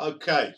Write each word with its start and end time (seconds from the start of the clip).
Okay, 0.00 0.54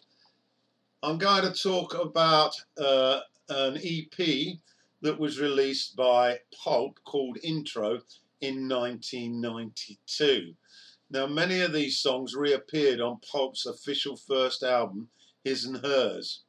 I'm 1.03 1.19
going 1.19 1.43
to 1.43 1.53
talk 1.53 1.99
about 1.99 2.55
uh, 2.79 3.19
an 3.49 3.77
EP 3.77 4.59
that 5.01 5.19
was 5.19 5.41
released 5.41 5.97
by 5.97 6.39
Pulp 6.63 7.01
called 7.05 7.39
Intro 7.43 8.03
in 8.41 8.69
1992. 8.69 10.55
Now, 11.11 11.27
many 11.27 11.61
of 11.61 11.73
these 11.73 11.99
songs 11.99 12.37
reappeared 12.37 13.01
on 13.01 13.19
Pulp's 13.33 13.67
official 13.67 14.17
first 14.17 14.63
album, 14.63 15.09
His 15.43 15.65
and 15.65 15.79
Hers. 15.79 16.43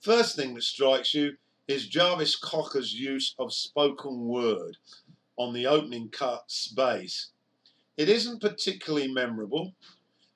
First 0.00 0.34
thing 0.34 0.54
that 0.54 0.62
strikes 0.62 1.12
you 1.12 1.36
is 1.68 1.88
Jarvis 1.88 2.36
Cocker's 2.36 2.94
use 2.94 3.34
of 3.38 3.52
spoken 3.52 4.20
word 4.20 4.78
on 5.36 5.52
the 5.52 5.66
opening 5.66 6.08
cut 6.08 6.44
space. 6.46 7.32
It 7.98 8.08
isn't 8.08 8.40
particularly 8.40 9.12
memorable, 9.12 9.74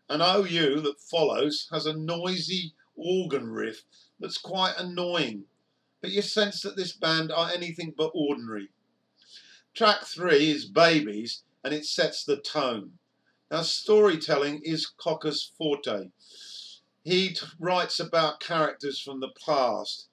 an 0.09 0.21
OU 0.23 0.81
that 0.81 1.01
follows 1.01 1.69
has 1.71 1.87
a 1.87 1.97
noisy 1.97 2.73
organ 2.97 3.49
riff 3.49 3.85
that's 4.19 4.39
quite 4.39 4.75
annoying, 4.79 5.45
but 6.01 6.11
you 6.11 6.23
sense 6.23 6.63
that 6.63 6.77
this 6.77 6.93
band 6.93 7.31
are 7.31 7.51
anything 7.51 7.95
but 7.97 8.11
ordinary. 8.15 8.71
Track 9.75 10.05
three 10.05 10.51
is 10.51 10.65
Babies 10.65 11.43
and 11.63 11.73
it 11.75 11.85
sets 11.85 12.25
the 12.25 12.37
tone. 12.37 12.99
Now, 13.51 13.63
storytelling 13.63 14.63
is 14.63 14.87
Cocker's 14.87 15.53
forte. 15.57 16.11
He 17.05 17.37
writes 17.59 18.01
about 18.01 18.41
characters 18.41 19.01
from 19.01 19.21
the 19.21 19.31
past. 19.45 20.09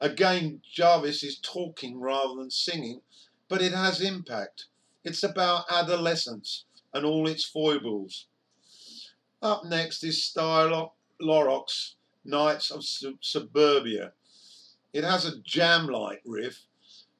Again, 0.00 0.62
Jarvis 0.70 1.22
is 1.22 1.38
talking 1.38 1.98
rather 1.98 2.34
than 2.36 2.50
singing, 2.50 3.02
but 3.48 3.60
it 3.60 3.72
has 3.72 4.00
impact. 4.00 4.66
It's 5.02 5.22
about 5.22 5.64
adolescence 5.70 6.64
and 6.94 7.04
all 7.04 7.26
its 7.26 7.44
foibles. 7.44 8.26
Up 9.42 9.64
next 9.64 10.04
is 10.04 10.22
Style 10.22 10.94
Lorox, 11.18 11.94
Nites 12.26 12.70
of 12.70 12.84
Suburbia. 12.84 14.12
It 14.92 15.02
has 15.02 15.24
a 15.24 15.38
jam-like 15.38 16.20
riff 16.26 16.66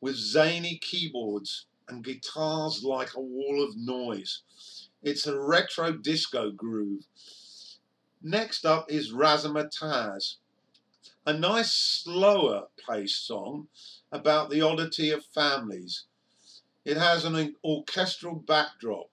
with 0.02 0.16
zany 0.16 0.76
keyboards 0.82 1.64
and 1.88 2.04
guitars 2.04 2.84
like 2.84 3.14
a 3.14 3.20
wall 3.20 3.64
of 3.66 3.74
noise. 3.74 4.42
It's 5.02 5.26
a 5.26 5.41
retro 5.41 5.92
disco 5.92 6.50
groove. 6.50 7.06
Next 8.20 8.66
up 8.66 8.91
is 8.91 9.14
Razzmatazz, 9.14 10.36
a 11.24 11.32
nice 11.32 11.72
slower 11.72 12.66
paced 12.86 13.26
song 13.26 13.68
about 14.12 14.50
the 14.50 14.60
oddity 14.60 15.10
of 15.10 15.24
families. 15.24 16.04
It 16.84 16.98
has 16.98 17.24
an 17.24 17.56
orchestral 17.64 18.34
backdrop 18.34 19.08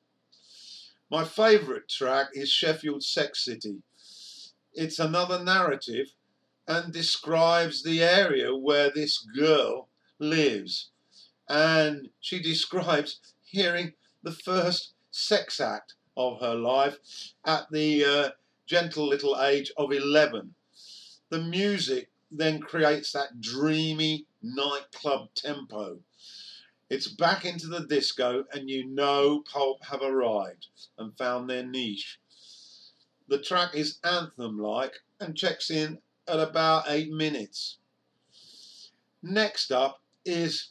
my 1.10 1.24
favourite 1.24 1.88
track 1.88 2.28
is 2.34 2.50
Sheffield 2.50 3.04
Sex 3.04 3.46
City. 3.46 3.78
It's 4.74 5.00
another 5.00 5.44
narrative 5.44 6.08
and 6.68 6.92
describes 6.92 7.82
the 7.82 8.04
area 8.04 8.54
where 8.54 8.92
this 8.92 9.20
girl 9.20 9.88
lives. 10.20 10.90
And 11.48 12.10
she 12.20 12.42
describes 12.42 13.20
hearing 13.46 13.94
the 14.22 14.34
first 14.34 14.94
sex 15.10 15.62
act 15.62 15.94
of 16.18 16.42
her 16.42 16.56
life 16.56 16.98
at 17.46 17.72
the 17.72 18.04
uh, 18.04 18.30
gentle 18.66 19.08
little 19.08 19.42
age 19.42 19.72
of 19.78 19.94
11. 19.94 20.54
The 21.30 21.40
music 21.40 22.10
then 22.30 22.60
creates 22.60 23.14
that 23.14 23.40
dreamy 23.40 24.26
nightclub 24.44 25.30
tempo 25.34 26.00
it's 26.90 27.08
back 27.08 27.46
into 27.46 27.68
the 27.68 27.86
disco, 27.86 28.46
and 28.54 28.70
you 28.70 28.86
know 28.86 29.44
Pulp 29.52 29.84
have 29.86 30.02
arrived 30.02 30.68
and 30.98 31.18
found 31.18 31.50
their 31.50 31.66
niche. 31.66 32.20
The 33.28 33.40
track 33.40 33.76
is 33.76 34.00
anthem 34.04 34.58
like 34.58 34.94
and 35.20 35.36
checks 35.36 35.70
in 35.70 36.00
at 36.28 36.40
about 36.40 36.86
eight 36.88 37.12
minutes. 37.12 37.78
Next 39.22 39.72
up 39.72 40.02
is 40.26 40.70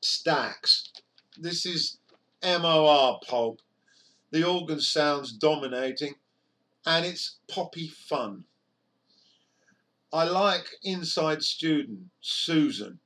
Stacks. 0.00 0.90
This 1.36 1.66
is 1.66 1.98
MOR 2.42 3.20
Pulp. 3.26 3.60
The 4.30 4.44
organ 4.44 4.80
sounds 4.80 5.32
dominating 5.32 6.14
and 6.86 7.04
it's 7.04 7.38
poppy 7.48 7.88
fun. 7.88 8.44
I 10.12 10.24
like 10.24 10.66
Inside 10.82 11.42
Student, 11.42 12.10
Susan. 12.20 12.98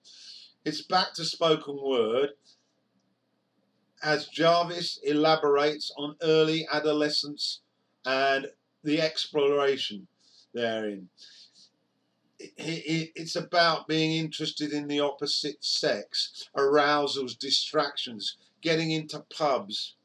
It's 0.64 0.80
back 0.80 1.12
to 1.14 1.26
spoken 1.26 1.78
word 1.78 2.30
as 4.02 4.28
Jarvis 4.28 4.98
elaborates 5.04 5.92
on 5.98 6.16
early 6.22 6.66
adolescence 6.72 7.60
and 8.06 8.46
the 8.82 9.02
exploration 9.02 10.06
therein. 10.54 11.10
It's 12.38 13.36
about 13.36 13.88
being 13.88 14.12
interested 14.12 14.72
in 14.72 14.88
the 14.88 15.00
opposite 15.00 15.62
sex, 15.62 16.48
arousals, 16.56 17.34
distractions, 17.34 18.38
getting 18.62 18.90
into 18.90 19.20
pubs, 19.36 19.96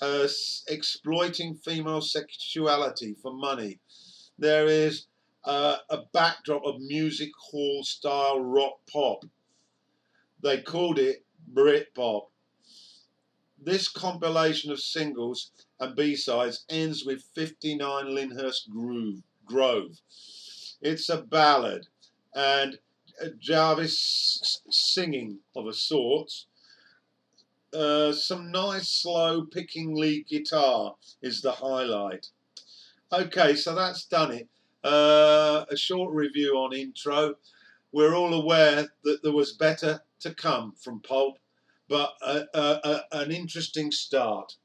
uh, 0.00 0.28
exploiting 0.68 1.56
female 1.56 2.00
sexuality 2.00 3.16
for 3.20 3.32
money. 3.32 3.80
There 4.38 4.66
is 4.66 5.06
uh, 5.42 5.78
a 5.90 5.98
backdrop 6.12 6.62
of 6.64 6.80
music 6.80 7.30
hall 7.36 7.82
style 7.82 8.38
rock 8.38 8.78
pop 8.88 9.24
they 10.42 10.60
called 10.60 10.98
it 10.98 11.24
Britpop. 11.52 12.26
This 13.62 13.88
compilation 13.88 14.70
of 14.70 14.80
singles 14.80 15.50
and 15.78 15.94
B-sides 15.94 16.64
ends 16.68 17.04
with 17.04 17.22
59 17.34 18.14
Lyndhurst 18.14 18.70
Groove, 18.70 19.22
Grove. 19.44 20.00
It's 20.80 21.08
a 21.08 21.20
ballad 21.20 21.86
and 22.34 22.78
Jarvis 23.38 24.62
singing 24.70 25.38
of 25.54 25.66
a 25.66 25.74
sort. 25.74 26.32
Uh, 27.72 28.12
some 28.12 28.50
nice 28.50 28.88
slow 28.88 29.44
picking 29.44 29.94
lead 29.94 30.26
guitar 30.26 30.96
is 31.22 31.42
the 31.42 31.52
highlight. 31.52 32.28
Okay, 33.12 33.54
so 33.54 33.74
that's 33.74 34.04
done 34.04 34.32
it. 34.32 34.48
Uh, 34.82 35.64
a 35.70 35.76
short 35.76 36.14
review 36.14 36.54
on 36.56 36.72
intro. 36.72 37.34
We're 37.92 38.14
all 38.14 38.34
aware 38.34 38.88
that 39.04 39.22
there 39.22 39.32
was 39.32 39.52
better 39.52 40.02
to 40.20 40.34
come 40.34 40.72
from 40.72 41.00
Pulp, 41.00 41.38
but 41.88 42.12
a, 42.22 42.44
a, 42.54 42.80
a, 42.84 43.04
an 43.22 43.32
interesting 43.32 43.90
start. 43.90 44.56